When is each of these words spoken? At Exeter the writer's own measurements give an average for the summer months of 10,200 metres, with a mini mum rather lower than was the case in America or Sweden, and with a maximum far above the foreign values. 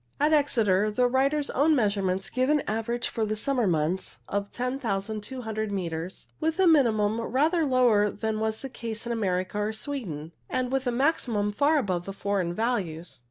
At 0.19 0.33
Exeter 0.33 0.89
the 0.89 1.05
writer's 1.07 1.51
own 1.51 1.75
measurements 1.75 2.31
give 2.31 2.49
an 2.49 2.63
average 2.67 3.07
for 3.07 3.23
the 3.23 3.35
summer 3.35 3.67
months 3.67 4.17
of 4.27 4.51
10,200 4.51 5.71
metres, 5.71 6.27
with 6.39 6.59
a 6.59 6.65
mini 6.65 6.89
mum 6.89 7.21
rather 7.21 7.67
lower 7.67 8.09
than 8.09 8.39
was 8.39 8.61
the 8.63 8.69
case 8.69 9.05
in 9.05 9.11
America 9.11 9.59
or 9.59 9.73
Sweden, 9.73 10.31
and 10.49 10.71
with 10.71 10.87
a 10.87 10.91
maximum 10.91 11.51
far 11.51 11.77
above 11.77 12.05
the 12.05 12.13
foreign 12.13 12.51
values. 12.55 13.19